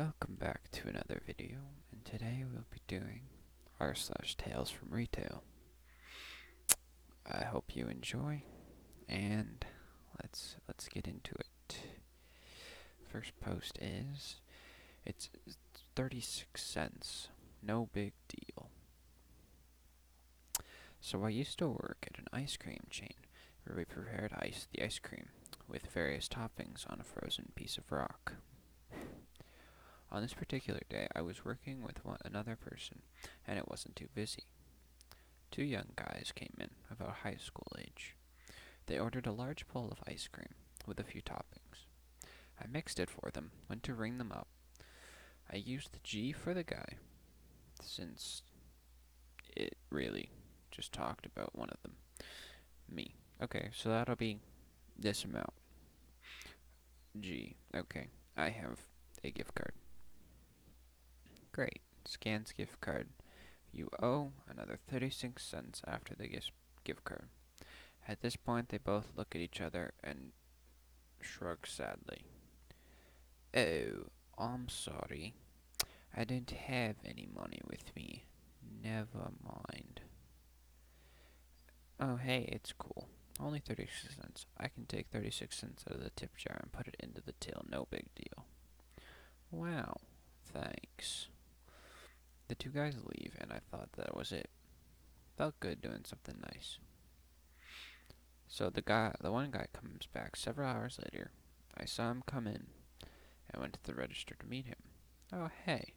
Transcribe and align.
Welcome 0.00 0.36
back 0.36 0.70
to 0.70 0.88
another 0.88 1.20
video, 1.26 1.58
and 1.92 2.02
today 2.06 2.42
we'll 2.50 2.64
be 2.70 2.80
doing 2.88 3.20
r 3.78 3.94
slash 3.94 4.34
tales 4.34 4.70
from 4.70 4.88
retail. 4.88 5.42
I 7.30 7.44
hope 7.44 7.76
you 7.76 7.86
enjoy, 7.86 8.44
and 9.10 9.62
let's 10.22 10.56
let's 10.66 10.88
get 10.88 11.06
into 11.06 11.34
it. 11.34 11.80
First 13.12 13.38
post 13.40 13.78
is 13.78 14.36
it's 15.04 15.28
36 15.96 16.62
cents, 16.62 17.28
no 17.62 17.90
big 17.92 18.14
deal. 18.26 18.70
So 20.98 21.24
I 21.24 21.28
used 21.28 21.58
to 21.58 21.68
work 21.68 22.08
at 22.10 22.18
an 22.18 22.28
ice 22.32 22.56
cream 22.56 22.86
chain 22.88 23.26
where 23.64 23.76
we 23.76 23.84
prepared 23.84 24.32
ice 24.38 24.66
the 24.72 24.82
ice 24.82 24.98
cream 24.98 25.26
with 25.68 25.92
various 25.92 26.26
toppings 26.26 26.90
on 26.90 27.00
a 27.00 27.04
frozen 27.04 27.52
piece 27.54 27.76
of 27.76 27.92
rock. 27.92 28.36
On 30.12 30.22
this 30.22 30.34
particular 30.34 30.80
day, 30.88 31.06
I 31.14 31.22
was 31.22 31.44
working 31.44 31.82
with 31.82 32.04
one, 32.04 32.18
another 32.24 32.56
person, 32.56 33.02
and 33.46 33.58
it 33.58 33.68
wasn't 33.68 33.94
too 33.94 34.08
busy. 34.12 34.44
Two 35.52 35.62
young 35.62 35.90
guys 35.94 36.32
came 36.34 36.54
in, 36.58 36.70
about 36.90 37.18
high 37.22 37.36
school 37.38 37.72
age. 37.78 38.16
They 38.86 38.98
ordered 38.98 39.26
a 39.26 39.32
large 39.32 39.68
bowl 39.68 39.88
of 39.92 40.02
ice 40.08 40.28
cream 40.30 40.54
with 40.84 40.98
a 40.98 41.04
few 41.04 41.22
toppings. 41.22 41.86
I 42.60 42.66
mixed 42.66 42.98
it 42.98 43.08
for 43.08 43.30
them, 43.30 43.52
went 43.68 43.84
to 43.84 43.94
ring 43.94 44.18
them 44.18 44.32
up. 44.32 44.48
I 45.52 45.56
used 45.56 45.92
the 45.92 46.00
G 46.02 46.32
for 46.32 46.54
the 46.54 46.64
guy, 46.64 46.94
since 47.82 48.42
it 49.56 49.76
really 49.90 50.30
just 50.70 50.92
talked 50.92 51.26
about 51.26 51.56
one 51.56 51.70
of 51.70 51.82
them. 51.82 51.94
Me. 52.88 53.14
Okay, 53.42 53.70
so 53.72 53.88
that'll 53.88 54.16
be 54.16 54.38
this 54.98 55.24
amount. 55.24 55.52
G. 57.18 57.56
Okay, 57.74 58.08
I 58.36 58.50
have 58.50 58.80
a 59.24 59.30
gift 59.30 59.54
card. 59.54 59.72
Great. 61.52 61.80
Scans 62.04 62.52
gift 62.52 62.80
card. 62.80 63.08
You 63.72 63.88
owe 64.02 64.32
another 64.48 64.78
36 64.88 65.42
cents 65.42 65.82
after 65.86 66.14
the 66.14 66.28
gift 66.28 66.52
gift 66.84 67.04
card. 67.04 67.28
At 68.08 68.20
this 68.20 68.36
point, 68.36 68.68
they 68.68 68.78
both 68.78 69.12
look 69.16 69.34
at 69.34 69.40
each 69.40 69.60
other 69.60 69.92
and 70.02 70.32
shrug 71.20 71.66
sadly. 71.66 72.24
Oh, 73.56 74.08
I'm 74.38 74.68
sorry. 74.68 75.34
I 76.16 76.24
don't 76.24 76.50
have 76.50 76.96
any 77.04 77.28
money 77.34 77.60
with 77.68 77.94
me. 77.94 78.24
Never 78.82 79.30
mind. 79.44 80.00
Oh, 82.00 82.16
hey, 82.16 82.48
it's 82.50 82.72
cool. 82.72 83.06
Only 83.38 83.60
36 83.60 84.16
cents. 84.16 84.46
I 84.58 84.68
can 84.68 84.86
take 84.86 85.08
36 85.12 85.56
cents 85.56 85.84
out 85.88 85.96
of 85.96 86.02
the 86.02 86.10
tip 86.10 86.36
jar 86.36 86.58
and 86.60 86.72
put 86.72 86.88
it 86.88 86.96
into 87.00 87.20
the 87.20 87.34
till. 87.40 87.62
No 87.70 87.86
big 87.90 88.06
deal. 88.14 88.46
Wow. 89.50 89.96
Thanks. 90.44 91.28
The 92.50 92.56
two 92.56 92.70
guys 92.70 92.96
leave, 93.04 93.36
and 93.40 93.52
I 93.52 93.60
thought 93.70 93.90
that 93.92 94.16
was 94.16 94.32
it. 94.32 94.50
Felt 95.38 95.60
good 95.60 95.80
doing 95.80 96.00
something 96.04 96.34
nice. 96.52 96.78
So 98.48 98.70
the 98.70 98.82
guy, 98.82 99.14
the 99.20 99.30
one 99.30 99.52
guy 99.52 99.68
comes 99.72 100.08
back 100.12 100.34
several 100.34 100.68
hours 100.68 100.98
later. 100.98 101.30
I 101.76 101.84
saw 101.84 102.10
him 102.10 102.24
come 102.26 102.48
in. 102.48 102.66
I 103.54 103.60
went 103.60 103.74
to 103.74 103.82
the 103.84 103.94
register 103.94 104.34
to 104.34 104.46
meet 104.48 104.66
him. 104.66 104.82
Oh, 105.32 105.48
hey. 105.64 105.94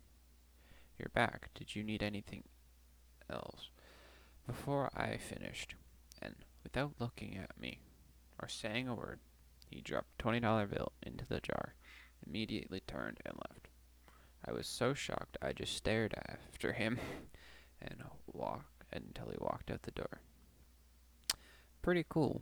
You're 1.00 1.10
back. 1.16 1.50
Did 1.56 1.76
you 1.76 1.84
need 1.84 2.04
anything 2.04 2.44
else? 3.32 3.72
Before 4.45 4.92
I 4.95 5.17
finished, 5.17 5.73
and 6.22 6.36
without 6.64 6.94
looking 7.00 7.36
at 7.36 7.60
me 7.60 7.80
or 8.40 8.48
saying 8.48 8.88
a 8.88 8.94
word, 8.94 9.22
he 9.72 9.82
dropped 9.82 10.22
a 10.22 10.23
$20 10.23 10.70
bill 10.70 10.92
into 11.02 11.26
the 11.26 11.40
jar, 11.40 11.73
immediately 12.28 12.84
turned 12.86 13.17
and 13.26 13.38
left. 13.50 13.62
I 14.45 14.52
was 14.52 14.67
so 14.67 14.94
shocked 14.94 15.38
I 15.41 15.53
just 15.53 15.75
stared 15.75 16.13
after 16.27 16.73
him 16.73 16.99
and 17.81 18.03
walked 18.31 18.83
until 18.91 19.30
he 19.30 19.38
walked 19.39 19.72
out 19.72 19.83
the 19.83 19.91
door. 19.91 20.22
Pretty 21.81 22.05
cool. 22.08 22.42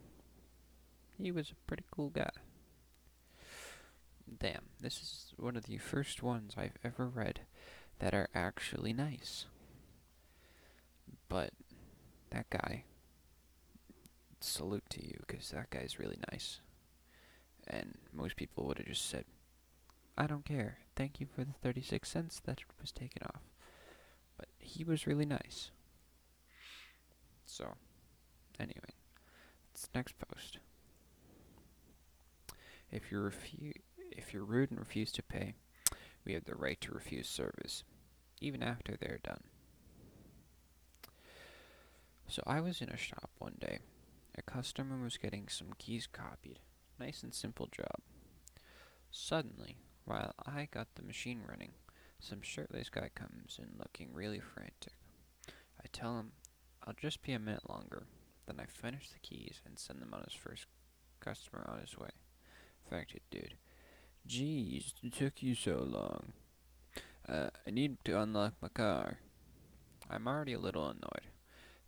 He 1.22 1.32
was 1.32 1.52
a 1.52 1.68
pretty 1.68 1.84
cool 1.92 2.10
guy. 2.10 2.32
Damn, 4.40 4.70
this 4.80 4.98
is 4.98 5.34
one 5.38 5.56
of 5.56 5.66
the 5.66 5.78
first 5.78 6.24
ones 6.24 6.54
I've 6.58 6.78
ever 6.84 7.08
read 7.08 7.42
that 8.00 8.14
are 8.14 8.30
actually 8.34 8.94
nice. 8.94 9.46
But 11.28 11.52
that 12.32 12.50
guy, 12.50 12.86
salute 14.40 14.84
to 14.90 15.06
you, 15.06 15.20
because 15.28 15.50
that 15.50 15.70
guy's 15.70 16.00
really 16.00 16.18
nice. 16.32 16.60
And 17.68 17.98
most 18.14 18.36
people 18.36 18.66
would 18.66 18.78
have 18.78 18.88
just 18.88 19.08
said, 19.10 19.26
I 20.18 20.28
don't 20.28 20.46
care. 20.46 20.80
Thank 20.96 21.20
you 21.20 21.28
for 21.34 21.44
the 21.44 21.54
36 21.54 22.10
cents 22.10 22.42
that 22.46 22.62
was 22.80 22.92
taken 22.92 23.24
off. 23.24 23.42
But 24.38 24.50
he 24.60 24.84
was 24.84 25.08
really 25.08 25.26
nice. 25.26 25.72
So, 27.46 27.76
anyway, 28.60 28.94
it's 29.74 29.90
next 29.94 30.16
post. 30.20 30.60
If 32.92 33.12
you 33.12 33.20
refu- 33.20 33.74
if 34.12 34.34
you're 34.34 34.44
rude 34.44 34.72
and 34.72 34.80
refuse 34.80 35.12
to 35.14 35.24
pay, 35.24 35.56
we 36.26 36.34
have 36.34 36.46
the 36.46 36.56
right 36.56 36.80
to 36.82 36.92
refuse 36.92 37.28
service, 37.28 37.84
even 38.40 38.62
after 38.62 38.96
they're 38.96 39.20
done. 39.24 39.44
So 42.28 42.44
I 42.46 42.62
was 42.62 42.82
in 42.82 42.90
a 42.90 42.98
shop 42.98 43.32
one 43.40 43.56
day. 43.60 43.80
A 44.38 44.42
customer 44.42 45.02
was 45.04 45.18
getting 45.18 45.48
some 45.48 45.74
keys 45.78 46.08
copied. 46.08 46.60
Nice 47.00 47.24
and 47.24 47.34
simple 47.34 47.68
job. 47.68 48.00
Suddenly, 49.12 49.78
while 50.06 50.34
I 50.46 50.68
got 50.72 50.88
the 50.96 51.04
machine 51.04 51.42
running, 51.48 51.74
some 52.20 52.42
shirtless 52.42 52.90
guy 52.90 53.10
comes 53.16 53.60
in 53.60 53.80
looking 53.80 54.14
really 54.14 54.40
frantic. 54.40 54.94
I 55.80 55.86
tell 55.92 56.18
him 56.18 56.32
I'll 56.86 56.94
just 56.94 57.22
be 57.22 57.34
a 57.34 57.40
minute 57.40 57.70
longer. 57.70 58.04
Then 58.48 58.60
I 58.60 58.66
finish 58.66 59.10
the 59.10 59.20
keys 59.20 59.62
and 59.66 59.78
send 59.78 60.02
them 60.02 60.14
on 60.14 60.24
his 60.24 60.34
first 60.34 60.66
customer 61.20 61.68
on 61.72 61.80
his 61.80 61.98
way. 61.98 62.10
Frantic 62.88 63.24
dude. 63.30 63.56
Geez, 64.26 64.94
it 65.02 65.14
took 65.14 65.42
you 65.42 65.56
so 65.56 65.84
long. 65.88 66.34
Uh, 67.28 67.50
I 67.66 67.72
need 67.72 67.98
to 68.06 68.20
unlock 68.20 68.54
my 68.62 68.70
car. 68.70 69.20
I'm 70.10 70.28
already 70.28 70.54
a 70.54 70.60
little 70.60 70.86
annoyed, 70.86 71.30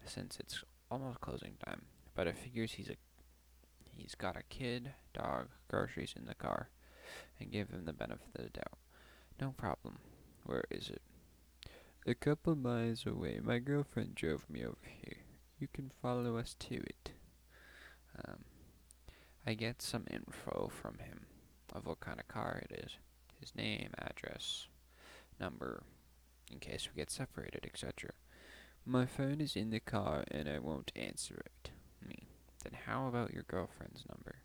since 0.06 0.38
it's 0.40 0.64
almost 0.90 1.22
closing 1.22 1.56
time, 1.66 1.84
but 2.16 2.28
I 2.28 2.32
figures 2.32 2.74
he's 2.74 2.90
a 2.90 2.96
he's 3.92 4.16
got 4.16 4.38
a 4.38 4.44
kid, 4.44 4.94
dog, 5.14 5.48
groceries 5.68 6.14
in 6.18 6.26
the 6.26 6.36
car, 6.36 6.70
and 7.40 7.52
give 7.52 7.70
him 7.70 7.86
the 7.86 7.94
benefit 7.94 8.28
of 8.36 8.44
the 8.44 8.50
doubt. 8.50 8.78
No 9.40 9.54
problem. 9.58 9.98
Where 10.46 10.66
is 10.70 10.90
it? 10.90 11.02
A 12.06 12.14
couple 12.14 12.56
miles 12.56 13.06
away. 13.06 13.40
My 13.42 13.60
girlfriend 13.60 14.16
drove 14.16 14.50
me 14.50 14.64
over 14.64 14.76
here. 14.84 15.20
You 15.60 15.68
can 15.74 15.92
follow 16.02 16.38
us 16.38 16.56
to 16.60 16.76
it. 16.76 17.12
Um, 18.26 18.44
I 19.46 19.54
get 19.54 19.82
some 19.82 20.06
info 20.12 20.70
from 20.82 21.00
him 21.00 21.26
of 21.74 21.86
what 21.86 22.00
kind 22.00 22.20
of 22.20 22.28
car 22.28 22.62
it 22.70 22.84
is, 22.84 22.98
his 23.40 23.56
name, 23.56 23.92
address, 23.98 24.68
number, 25.40 25.84
in 26.52 26.60
case 26.60 26.88
we 26.88 27.00
get 27.00 27.10
separated, 27.10 27.66
etc. 27.66 28.12
My 28.86 29.06
phone 29.06 29.40
is 29.40 29.56
in 29.56 29.70
the 29.70 29.80
car 29.80 30.26
and 30.30 30.48
I 30.50 30.60
won't 30.60 30.92
answer 30.96 31.42
it. 31.46 31.72
Me. 32.06 32.28
Then 32.64 32.78
how 32.86 33.08
about 33.08 33.34
your 33.34 33.44
girlfriend's 33.44 34.04
number? 34.10 34.36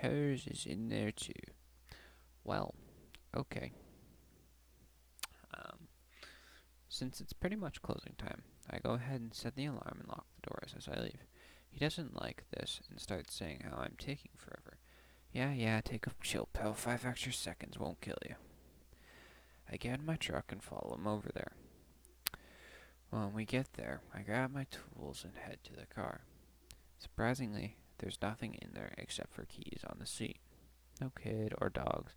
Hers 0.00 0.46
is 0.46 0.66
in 0.66 0.88
there 0.88 1.10
too. 1.10 1.32
Well, 2.46 2.74
okay. 3.36 3.72
Um, 5.52 5.88
since 6.88 7.20
it's 7.20 7.32
pretty 7.32 7.56
much 7.56 7.82
closing 7.82 8.14
time, 8.16 8.42
I 8.70 8.78
go 8.78 8.90
ahead 8.90 9.20
and 9.20 9.34
set 9.34 9.56
the 9.56 9.66
alarm 9.66 9.98
and 9.98 10.08
lock 10.08 10.26
the 10.36 10.50
doors 10.50 10.72
as 10.78 10.88
I 10.88 11.00
leave. 11.00 11.24
He 11.68 11.80
doesn't 11.80 12.20
like 12.20 12.44
this 12.56 12.80
and 12.88 13.00
starts 13.00 13.34
saying 13.34 13.64
how 13.68 13.78
I'm 13.78 13.96
taking 13.98 14.30
forever. 14.36 14.78
Yeah, 15.32 15.52
yeah, 15.52 15.80
take 15.80 16.06
a 16.06 16.12
chill 16.22 16.48
pill. 16.52 16.72
Five 16.72 17.04
extra 17.04 17.32
seconds 17.32 17.78
won't 17.78 18.00
kill 18.00 18.18
you. 18.24 18.36
I 19.70 19.76
get 19.76 19.98
in 19.98 20.06
my 20.06 20.16
truck 20.16 20.52
and 20.52 20.62
follow 20.62 20.94
him 20.94 21.08
over 21.08 21.30
there. 21.34 21.52
When 23.10 23.34
we 23.34 23.44
get 23.44 23.72
there, 23.74 24.02
I 24.14 24.20
grab 24.20 24.52
my 24.52 24.66
tools 24.70 25.24
and 25.24 25.36
head 25.36 25.58
to 25.64 25.72
the 25.72 25.86
car. 25.86 26.20
Surprisingly, 26.98 27.76
there's 27.98 28.18
nothing 28.22 28.54
in 28.62 28.70
there 28.72 28.94
except 28.98 29.34
for 29.34 29.46
keys 29.46 29.80
on 29.84 29.96
the 29.98 30.06
seat. 30.06 30.38
No 31.00 31.10
kid 31.20 31.52
or 31.60 31.68
dogs, 31.68 32.14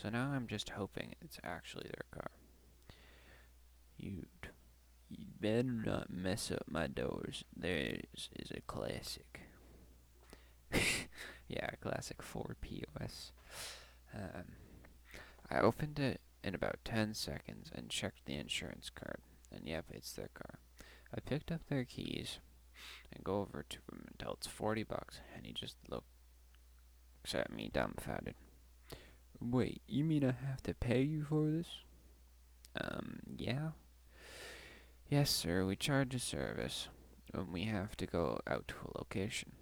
so 0.00 0.08
now 0.08 0.32
I'm 0.34 0.46
just 0.46 0.70
hoping 0.70 1.14
it's 1.20 1.38
actually 1.44 1.84
their 1.84 2.04
car. 2.10 2.30
You'd, 3.96 4.26
you'd 5.08 5.40
better 5.40 5.62
not 5.62 6.10
mess 6.10 6.50
up 6.50 6.64
my 6.68 6.86
doors. 6.86 7.44
Theirs 7.56 8.30
is 8.36 8.50
a 8.50 8.60
classic. 8.62 9.40
yeah, 11.48 11.68
a 11.72 11.76
classic 11.76 12.22
Ford 12.22 12.56
POS. 12.60 13.32
Um, 14.14 14.44
I 15.50 15.58
opened 15.60 15.98
it 15.98 16.20
in 16.42 16.54
about 16.54 16.78
10 16.84 17.14
seconds 17.14 17.70
and 17.74 17.88
checked 17.88 18.24
the 18.26 18.34
insurance 18.36 18.90
card, 18.90 19.18
and 19.54 19.66
yep, 19.66 19.84
it's 19.90 20.12
their 20.12 20.30
car. 20.34 20.58
I 21.14 21.20
picked 21.20 21.52
up 21.52 21.60
their 21.68 21.84
keys 21.84 22.38
and 23.12 23.24
go 23.24 23.40
over 23.40 23.64
to 23.68 23.76
him 23.92 24.06
until 24.10 24.34
it's 24.34 24.46
40 24.46 24.82
bucks, 24.84 25.20
and 25.36 25.46
he 25.46 25.52
just 25.52 25.76
looks 25.88 26.04
at 27.34 27.52
me 27.52 27.70
dumbfounded. 27.72 28.34
Wait, 29.50 29.82
you 29.86 30.04
mean 30.04 30.24
I 30.24 30.34
have 30.48 30.62
to 30.64 30.74
pay 30.74 31.02
you 31.02 31.24
for 31.24 31.50
this? 31.50 31.66
Um, 32.80 33.20
yeah. 33.36 33.70
Yes, 35.08 35.30
sir, 35.30 35.64
we 35.64 35.76
charge 35.76 36.14
a 36.14 36.18
service 36.18 36.88
when 37.32 37.52
we 37.52 37.64
have 37.64 37.96
to 37.96 38.06
go 38.06 38.40
out 38.46 38.68
to 38.68 38.74
a 38.84 38.98
location. 38.98 39.52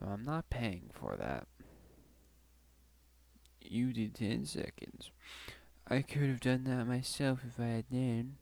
Well, 0.00 0.12
I'm 0.12 0.24
not 0.24 0.50
paying 0.50 0.90
for 0.92 1.16
that. 1.16 1.46
You 3.60 3.92
did 3.92 4.14
10 4.14 4.46
seconds. 4.46 5.10
I 5.86 6.02
could 6.02 6.28
have 6.28 6.40
done 6.40 6.64
that 6.64 6.86
myself 6.86 7.40
if 7.46 7.60
I 7.60 7.66
had 7.66 7.92
known. 7.92 8.36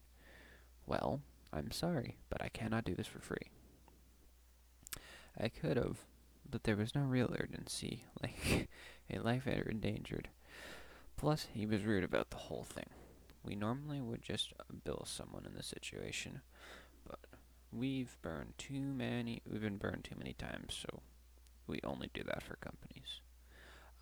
Well, 0.86 1.20
I'm 1.52 1.70
sorry, 1.70 2.16
but 2.30 2.42
I 2.42 2.48
cannot 2.48 2.84
do 2.84 2.94
this 2.94 3.06
for 3.06 3.20
free. 3.20 3.50
I 5.38 5.48
could 5.48 5.76
have, 5.76 5.98
but 6.48 6.64
there 6.64 6.76
was 6.76 6.94
no 6.94 7.02
real 7.02 7.34
urgency, 7.38 8.04
like 8.22 8.68
a 9.10 9.20
life 9.20 9.46
endangered. 9.46 10.28
Plus, 11.16 11.48
he 11.52 11.66
was 11.66 11.84
rude 11.84 12.04
about 12.04 12.30
the 12.30 12.36
whole 12.36 12.64
thing. 12.64 12.90
We 13.44 13.54
normally 13.54 14.00
would 14.00 14.22
just 14.22 14.52
bill 14.84 15.04
someone 15.06 15.44
in 15.46 15.54
this 15.54 15.66
situation, 15.66 16.42
but 17.06 17.20
we've 17.72 18.16
burned 18.22 18.54
too 18.58 18.80
many, 18.80 19.42
we've 19.50 19.62
been 19.62 19.78
burned 19.78 20.04
too 20.04 20.16
many 20.16 20.34
times, 20.34 20.78
so 20.80 21.00
we 21.66 21.80
only 21.84 22.10
do 22.12 22.22
that 22.24 22.42
for 22.42 22.56
companies. 22.56 23.20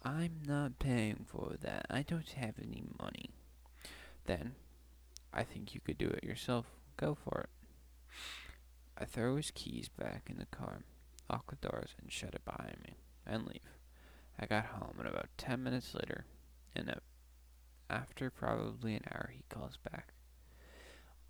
I'm 0.03 0.41
not 0.47 0.79
paying 0.79 1.27
for 1.27 1.55
that. 1.61 1.87
I 1.91 2.03
don't 2.03 2.29
have 2.31 2.55
any 2.63 2.85
money. 3.01 3.31
Then, 4.27 4.55
I 5.33 5.43
think 5.43 5.75
you 5.75 5.81
could 5.81 5.99
do 5.99 6.09
it 6.09 6.25
yourself. 6.25 6.67
Go 6.97 7.15
for 7.15 7.43
it. 7.43 7.51
I 8.99 9.05
throw 9.05 9.37
his 9.37 9.51
keys 9.51 9.89
back 9.89 10.29
in 10.31 10.39
the 10.39 10.47
car, 10.47 10.81
lock 11.31 11.51
the 11.51 11.69
doors, 11.69 11.91
and 12.01 12.11
shut 12.11 12.35
it 12.35 12.45
behind 12.45 12.77
me, 12.85 12.95
and 13.27 13.47
leave. 13.47 13.76
I 14.39 14.47
got 14.47 14.67
home, 14.67 14.97
and 14.99 15.09
about 15.09 15.29
ten 15.39 15.63
minutes 15.63 15.95
later, 15.95 16.27
and 16.75 16.95
after 17.89 18.31
probably 18.31 18.95
an 18.95 19.05
hour, 19.11 19.31
he 19.33 19.45
calls 19.49 19.79
back. 19.91 20.13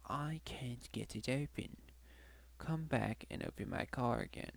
I 0.08 0.40
can't 0.44 0.90
get 0.92 1.14
it 1.14 1.28
open. 1.28 1.76
Come 2.58 2.84
back 2.84 3.24
and 3.30 3.44
open 3.44 3.70
my 3.70 3.84
car 3.84 4.20
again. 4.20 4.52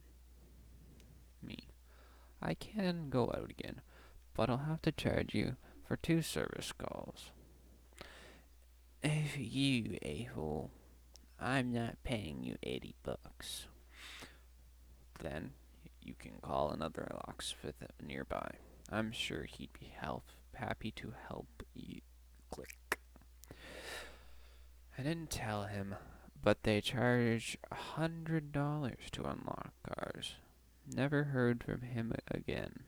Me. 1.44 1.68
I 2.42 2.54
can 2.54 3.10
go 3.10 3.26
out 3.36 3.50
again, 3.50 3.82
but 4.34 4.50
I'll 4.50 4.58
have 4.58 4.82
to 4.84 4.92
charge 4.92 5.36
you 5.36 5.58
for 5.86 5.98
two 5.98 6.22
service 6.22 6.72
calls. 6.72 7.32
If 9.04 9.38
you 9.38 9.98
a-hole, 10.02 10.72
I'm 11.40 11.72
not 11.72 12.04
paying 12.04 12.44
you 12.44 12.58
80 12.64 12.96
bucks. 13.04 13.68
Then 15.20 15.52
you 16.10 16.16
can 16.18 16.40
call 16.42 16.72
another 16.72 17.08
locksmith 17.28 17.84
nearby. 18.04 18.50
I'm 18.92 19.12
sure 19.12 19.44
he'd 19.44 19.70
be 19.80 19.94
help, 19.96 20.24
happy 20.56 20.90
to 20.92 21.14
help 21.28 21.64
you. 21.76 22.02
Click. 22.50 23.00
I 24.98 25.04
didn't 25.04 25.30
tell 25.30 25.66
him, 25.66 25.94
but 26.42 26.64
they 26.64 26.82
charge 26.82 27.60
a 27.72 27.76
hundred 27.76 28.52
dollars 28.52 29.12
to 29.12 29.22
unlock 29.22 29.72
cars. 29.84 30.34
Never 30.92 31.26
heard 31.26 31.64
from 31.64 31.82
him 31.82 32.14
again. 32.28 32.80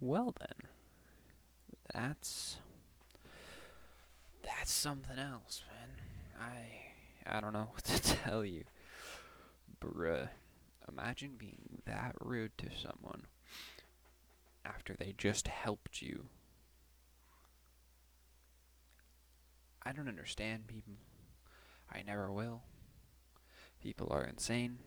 Well 0.00 0.34
then, 0.40 0.68
that's 1.94 2.56
that's 4.42 4.72
something 4.72 5.18
else, 5.20 5.62
man. 5.70 5.90
I 6.40 7.36
I 7.36 7.40
don't 7.40 7.52
know 7.52 7.68
what 7.72 7.84
to 7.84 8.02
tell 8.02 8.44
you. 8.44 8.64
Bruh. 9.84 10.28
Imagine 10.88 11.34
being 11.38 11.82
that 11.86 12.14
rude 12.20 12.56
to 12.58 12.66
someone 12.70 13.26
after 14.64 14.94
they 14.94 15.14
just 15.16 15.48
helped 15.48 16.02
you. 16.02 16.26
I 19.82 19.92
don't 19.92 20.08
understand 20.08 20.66
people. 20.66 20.94
I 21.92 22.02
never 22.02 22.32
will. 22.32 22.62
People 23.82 24.08
are 24.10 24.24
insane, 24.24 24.78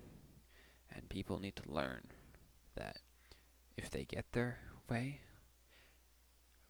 and 0.94 1.10
people 1.10 1.40
need 1.40 1.56
to 1.58 1.72
learn 1.72 2.08
that 2.76 2.98
if 3.78 3.90
they 3.92 4.06
get 4.06 4.26
their 4.32 4.60
way, 4.90 5.22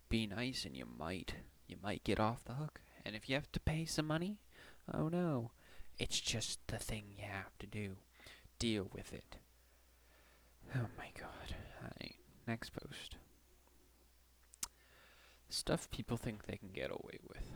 be 0.09 0.27
nice 0.27 0.65
and 0.65 0.75
you 0.75 0.85
might 0.85 1.35
you 1.67 1.77
might 1.81 2.03
get 2.03 2.19
off 2.19 2.43
the 2.43 2.53
hook. 2.53 2.81
And 3.05 3.15
if 3.15 3.29
you 3.29 3.35
have 3.35 3.51
to 3.53 3.59
pay 3.59 3.85
some 3.85 4.07
money, 4.07 4.39
oh 4.93 5.07
no. 5.07 5.51
It's 5.97 6.19
just 6.19 6.59
the 6.67 6.77
thing 6.77 7.05
you 7.17 7.23
have 7.23 7.57
to 7.59 7.67
do. 7.67 7.95
Deal 8.59 8.89
with 8.93 9.13
it. 9.13 9.37
Oh 10.75 10.87
my 10.97 11.11
god. 11.19 11.55
Next 12.47 12.71
post. 12.71 13.17
Stuff 15.49 15.91
people 15.91 16.17
think 16.17 16.45
they 16.45 16.57
can 16.57 16.69
get 16.73 16.89
away 16.89 17.19
with. 17.27 17.51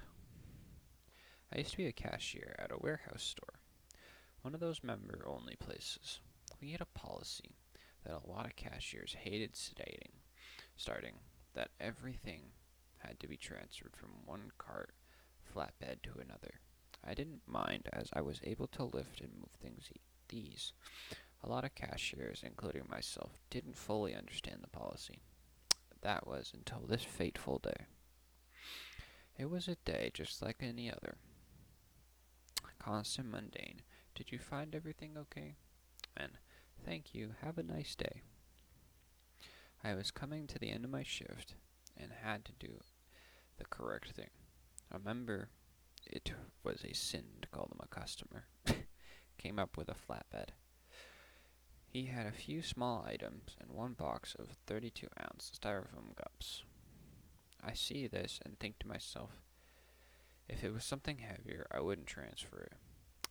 I 1.53 1.59
used 1.59 1.71
to 1.71 1.77
be 1.77 1.87
a 1.87 1.91
cashier 1.93 2.55
at 2.59 2.71
a 2.71 2.77
warehouse 2.77 3.23
store. 3.23 3.59
One 4.41 4.53
of 4.53 4.59
those 4.59 4.83
member 4.83 5.25
only 5.27 5.55
places. 5.55 6.19
We 6.61 6.71
had 6.71 6.81
a 6.81 6.99
policy 6.99 7.55
that 8.05 8.21
a 8.23 8.29
lot 8.29 8.45
of 8.45 8.55
cashiers 8.55 9.15
hated 9.23 9.55
stating, 9.55 10.11
starting 10.75 11.15
that 11.53 11.69
everything 11.79 12.51
had 12.99 13.19
to 13.21 13.27
be 13.27 13.37
transferred 13.37 13.95
from 13.95 14.09
one 14.25 14.51
cart 14.57 14.93
flatbed 15.55 16.01
to 16.03 16.19
another. 16.19 16.59
I 17.03 17.13
didn't 17.13 17.41
mind 17.47 17.87
as 17.91 18.09
I 18.13 18.21
was 18.21 18.39
able 18.43 18.67
to 18.67 18.83
lift 18.83 19.21
and 19.21 19.31
move 19.37 19.55
things 19.61 19.89
these. 20.31 20.73
A 21.43 21.49
lot 21.49 21.63
of 21.63 21.75
cashiers, 21.75 22.41
including 22.43 22.83
myself, 22.89 23.39
didn't 23.49 23.77
fully 23.77 24.15
understand 24.15 24.59
the 24.61 24.67
policy. 24.67 25.19
That 26.01 26.25
was 26.25 26.51
until 26.55 26.81
this 26.87 27.03
fateful 27.03 27.59
day. 27.59 27.85
It 29.37 29.49
was 29.49 29.67
a 29.67 29.75
day 29.85 30.11
just 30.13 30.41
like 30.41 30.57
any 30.61 30.91
other. 30.91 31.17
Constant 32.79 33.29
mundane. 33.29 33.81
Did 34.15 34.31
you 34.31 34.39
find 34.39 34.73
everything 34.73 35.11
okay? 35.17 35.55
And 36.17 36.33
thank 36.83 37.13
you. 37.13 37.35
Have 37.43 37.57
a 37.57 37.63
nice 37.63 37.95
day. 37.95 38.21
I 39.83 39.93
was 39.93 40.11
coming 40.11 40.47
to 40.47 40.59
the 40.59 40.71
end 40.71 40.85
of 40.85 40.91
my 40.91 41.03
shift 41.03 41.55
and 41.97 42.11
had 42.23 42.45
to 42.45 42.51
do 42.59 42.79
the 43.57 43.65
correct 43.65 44.11
thing. 44.11 44.29
Remember, 44.91 45.49
it 46.05 46.31
was 46.63 46.83
a 46.83 46.93
sin 46.93 47.23
to 47.41 47.47
call 47.49 47.67
them 47.67 47.79
a 47.81 47.87
customer. 47.87 48.45
Came 49.41 49.57
up 49.57 49.75
with 49.75 49.89
a 49.89 49.95
flatbed. 49.95 50.49
He 51.87 52.05
had 52.05 52.27
a 52.27 52.31
few 52.31 52.61
small 52.61 53.03
items 53.07 53.55
and 53.59 53.71
one 53.71 53.93
box 53.93 54.35
of 54.37 54.49
32 54.67 55.07
ounce 55.19 55.51
styrofoam 55.59 56.15
cups. 56.15 56.63
I 57.63 57.73
see 57.73 58.05
this 58.05 58.39
and 58.45 58.59
think 58.59 58.77
to 58.79 58.87
myself, 58.87 59.31
if 60.47 60.63
it 60.63 60.71
was 60.71 60.83
something 60.83 61.17
heavier, 61.17 61.65
I 61.71 61.79
wouldn't 61.79 62.05
transfer 62.05 62.59
it. 62.59 62.73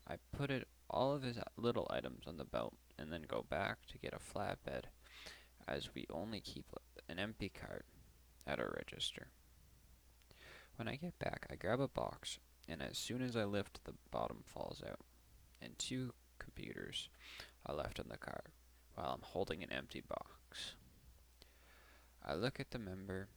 I 0.09 0.17
put 0.37 0.51
it 0.51 0.67
all 0.89 1.13
of 1.13 1.23
his 1.23 1.39
little 1.57 1.87
items 1.91 2.27
on 2.27 2.39
the 2.39 2.45
belt 2.45 2.75
and 2.99 3.13
then 3.13 3.23
go 3.29 3.45
back 3.49 3.87
to 3.87 3.99
get 3.99 4.13
a 4.13 4.19
flatbed, 4.19 4.87
as 5.69 5.95
we 5.95 6.07
only 6.11 6.41
keep 6.41 6.67
an 7.09 7.21
empty 7.21 7.51
cart 7.51 7.87
at 8.49 8.59
our 8.59 8.75
register. 8.77 9.29
When 10.75 10.89
I 10.89 10.97
get 10.97 11.21
back, 11.21 11.47
I 11.49 11.55
grab 11.55 11.81
a 11.81 11.87
box, 11.87 12.41
and 12.69 12.83
as 12.83 12.99
soon 12.99 13.23
as 13.23 13.37
I 13.37 13.45
lift, 13.45 13.85
the 13.85 13.95
bottom 14.11 14.43
falls 14.45 14.83
out, 14.85 15.01
and 15.63 15.79
two 15.79 16.13
computers 16.39 17.09
are 17.67 17.75
left 17.75 17.99
in 17.99 18.09
the 18.09 18.17
car 18.17 18.45
while 18.95 19.13
I'm 19.15 19.23
holding 19.23 19.63
an 19.63 19.73
empty 19.73 20.01
box. 20.01 20.75
I 22.27 22.35
look 22.35 22.61
at 22.61 22.71
the 22.71 22.79
member, 22.79 23.29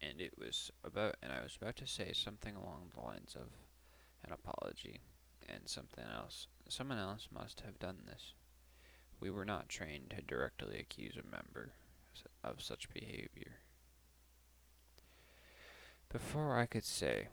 and 0.00 0.20
it 0.20 0.34
was 0.38 0.70
about, 0.84 1.16
and 1.22 1.32
I 1.32 1.42
was 1.42 1.56
about 1.60 1.76
to 1.76 1.86
say 1.86 2.12
something 2.12 2.54
along 2.54 2.90
the 2.94 3.00
lines 3.00 3.34
of 3.34 3.48
an 4.24 4.32
apology, 4.32 5.00
and 5.48 5.62
something 5.66 6.04
else. 6.04 6.48
Someone 6.68 6.98
else 6.98 7.28
must 7.32 7.60
have 7.60 7.78
done 7.78 7.98
this. 8.06 8.34
We 9.20 9.30
were 9.30 9.44
not 9.44 9.68
trained 9.68 10.10
to 10.10 10.22
directly 10.22 10.78
accuse 10.78 11.16
a 11.16 11.30
member 11.30 11.72
of 12.42 12.62
such 12.62 12.92
behavior. 12.92 13.60
Before 16.12 16.58
I 16.58 16.66
could 16.66 16.84
say 16.84 17.28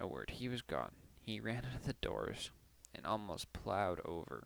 a 0.00 0.06
word, 0.06 0.30
he 0.30 0.48
was 0.48 0.62
gone. 0.62 0.92
He 1.20 1.40
ran 1.40 1.64
out 1.64 1.76
of 1.76 1.86
the 1.86 1.94
doors 1.94 2.50
and 2.94 3.06
almost 3.06 3.52
plowed 3.52 4.00
over 4.04 4.44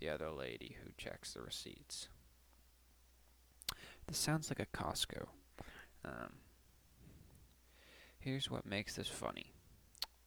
the 0.00 0.08
other 0.08 0.30
lady 0.30 0.76
who 0.82 0.90
checks 0.96 1.32
the 1.32 1.42
receipts. 1.42 2.08
This 4.06 4.18
sounds 4.18 4.50
like 4.50 4.60
a 4.60 4.76
Costco. 4.76 5.28
Um, 6.04 6.34
here's 8.18 8.50
what 8.50 8.66
makes 8.66 8.96
this 8.96 9.08
funny. 9.08 9.52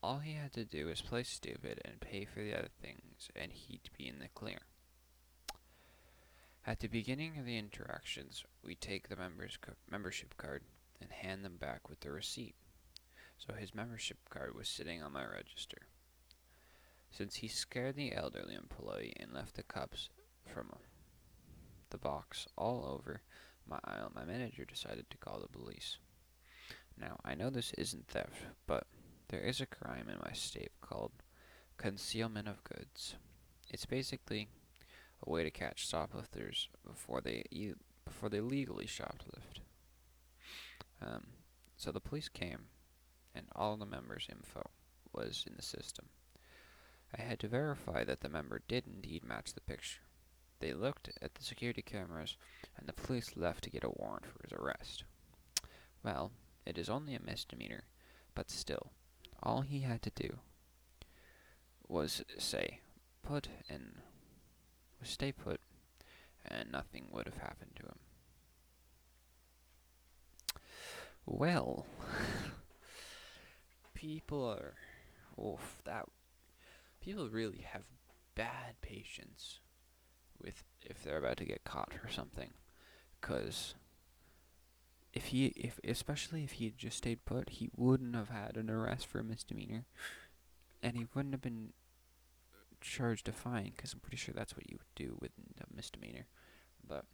All 0.02 0.18
he 0.18 0.34
had 0.34 0.52
to 0.54 0.64
do 0.64 0.86
was 0.86 1.00
play 1.00 1.22
stupid 1.22 1.80
and 1.84 2.00
pay 2.00 2.24
for 2.24 2.40
the 2.40 2.54
other 2.54 2.70
things, 2.80 3.30
and 3.34 3.52
he'd 3.52 3.90
be 3.96 4.06
in 4.06 4.18
the 4.20 4.28
clear. 4.34 4.58
At 6.66 6.80
the 6.80 6.88
beginning 6.88 7.38
of 7.38 7.46
the 7.46 7.56
interactions, 7.56 8.44
we 8.64 8.74
take 8.74 9.08
the 9.08 9.16
member's 9.16 9.58
membership 9.90 10.36
card 10.36 10.62
and 11.00 11.10
hand 11.10 11.44
them 11.44 11.56
back 11.56 11.88
with 11.88 12.00
the 12.00 12.10
receipt. 12.10 12.54
So 13.38 13.54
his 13.54 13.74
membership 13.74 14.18
card 14.28 14.54
was 14.54 14.68
sitting 14.68 15.02
on 15.02 15.12
my 15.12 15.24
register. 15.24 15.86
Since 17.10 17.36
he 17.36 17.48
scared 17.48 17.96
the 17.96 18.14
elderly 18.14 18.54
employee 18.54 19.14
and 19.18 19.32
left 19.32 19.54
the 19.54 19.62
cups 19.62 20.08
from 20.46 20.70
the 21.90 21.98
box 21.98 22.46
all 22.56 22.84
over 22.86 23.22
my 23.66 23.78
aisle, 23.84 24.12
my 24.14 24.24
manager 24.24 24.64
decided 24.64 25.10
to 25.10 25.18
call 25.18 25.40
the 25.40 25.58
police. 25.58 25.98
Now, 27.00 27.18
I 27.24 27.34
know 27.34 27.50
this 27.50 27.72
isn't 27.74 28.08
theft, 28.08 28.42
but 28.66 28.86
there 29.28 29.40
is 29.40 29.60
a 29.60 29.66
crime 29.66 30.08
in 30.08 30.18
my 30.24 30.32
state 30.32 30.72
called 30.80 31.12
concealment 31.76 32.48
of 32.48 32.64
goods. 32.64 33.14
It's 33.70 33.86
basically 33.86 34.48
a 35.26 35.30
way 35.30 35.44
to 35.44 35.50
catch 35.50 35.88
shoplifters 35.88 36.68
before 36.86 37.20
they 37.20 37.44
e- 37.50 37.74
before 38.04 38.28
they 38.28 38.40
legally 38.40 38.86
shoplift. 38.86 39.60
Um, 41.00 41.26
so 41.76 41.92
the 41.92 42.00
police 42.00 42.28
came, 42.28 42.66
and 43.34 43.46
all 43.54 43.76
the 43.76 43.86
members' 43.86 44.28
info 44.30 44.70
was 45.12 45.44
in 45.46 45.54
the 45.56 45.62
system. 45.62 46.06
I 47.16 47.22
had 47.22 47.38
to 47.40 47.48
verify 47.48 48.04
that 48.04 48.20
the 48.20 48.28
member 48.28 48.62
did 48.68 48.86
indeed 48.86 49.24
match 49.24 49.54
the 49.54 49.60
picture. 49.60 50.00
They 50.60 50.72
looked 50.72 51.10
at 51.22 51.34
the 51.34 51.44
security 51.44 51.82
cameras, 51.82 52.36
and 52.76 52.88
the 52.88 52.92
police 52.92 53.36
left 53.36 53.64
to 53.64 53.70
get 53.70 53.84
a 53.84 53.90
warrant 53.90 54.26
for 54.26 54.42
his 54.42 54.52
arrest. 54.52 55.04
Well, 56.02 56.32
it 56.66 56.76
is 56.76 56.88
only 56.88 57.14
a 57.14 57.20
misdemeanor, 57.20 57.84
but 58.34 58.50
still, 58.50 58.92
all 59.42 59.62
he 59.62 59.80
had 59.80 60.02
to 60.02 60.10
do 60.10 60.38
was 61.86 62.22
say, 62.38 62.80
put 63.22 63.48
in, 63.68 63.98
was 65.00 65.08
stay 65.08 65.32
put, 65.32 65.60
and 66.44 66.70
nothing 66.70 67.08
would 67.10 67.26
have 67.26 67.38
happened 67.38 67.72
to 67.76 67.86
him. 67.86 67.98
Well, 71.24 71.86
people 73.94 74.44
are, 74.44 74.74
oof, 75.38 75.78
that, 75.84 76.06
people 77.08 77.30
really 77.30 77.64
have 77.72 77.84
bad 78.34 78.78
patience 78.82 79.60
with 80.42 80.62
if 80.84 81.02
they're 81.02 81.16
about 81.16 81.38
to 81.38 81.46
get 81.46 81.64
caught 81.64 81.90
for 81.94 82.12
something, 82.12 82.50
because 83.18 83.74
if 85.14 85.26
he, 85.26 85.46
if 85.56 85.80
especially 85.82 86.44
if 86.44 86.52
he 86.52 86.66
had 86.66 86.76
just 86.76 86.98
stayed 86.98 87.24
put, 87.24 87.48
he 87.48 87.70
wouldn't 87.74 88.14
have 88.14 88.28
had 88.28 88.58
an 88.58 88.68
arrest 88.68 89.06
for 89.06 89.20
a 89.20 89.24
misdemeanor, 89.24 89.86
and 90.82 90.96
he 90.96 91.06
wouldn't 91.14 91.32
have 91.32 91.40
been 91.40 91.72
charged 92.82 93.26
a 93.26 93.32
fine, 93.32 93.72
because 93.74 93.94
I'm 93.94 94.00
pretty 94.00 94.18
sure 94.18 94.34
that's 94.36 94.54
what 94.54 94.68
you 94.68 94.76
would 94.76 94.94
do 94.94 95.16
with 95.18 95.30
a 95.58 95.74
misdemeanor. 95.74 96.26
But 96.86 97.06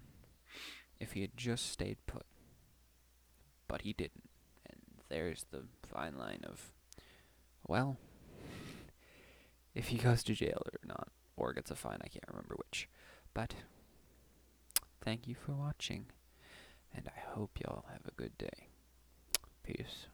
if 0.98 1.12
he 1.12 1.20
had 1.20 1.36
just 1.36 1.70
stayed 1.70 1.98
put, 2.06 2.26
but 3.68 3.82
he 3.82 3.92
didn't, 3.92 4.28
and 4.68 4.80
there's 5.08 5.46
the 5.52 5.62
fine 5.86 6.18
line 6.18 6.40
of, 6.42 6.72
well, 7.64 7.96
if 9.74 9.88
he 9.88 9.98
goes 9.98 10.22
to 10.24 10.34
jail 10.34 10.62
or 10.64 10.86
not, 10.86 11.08
or 11.36 11.52
gets 11.52 11.70
a 11.70 11.76
fine, 11.76 11.98
I 12.02 12.08
can't 12.08 12.24
remember 12.28 12.56
which. 12.56 12.88
But 13.32 13.54
thank 15.02 15.26
you 15.26 15.34
for 15.34 15.52
watching, 15.52 16.06
and 16.94 17.08
I 17.08 17.20
hope 17.34 17.58
y'all 17.60 17.84
have 17.90 18.06
a 18.06 18.12
good 18.16 18.36
day. 18.38 18.68
Peace. 19.62 20.06